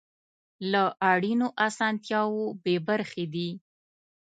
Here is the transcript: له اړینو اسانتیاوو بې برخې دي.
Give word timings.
له 0.71 0.83
اړینو 1.11 1.47
اسانتیاوو 1.67 2.45
بې 2.63 2.75
برخې 2.87 3.25
دي. 3.33 3.49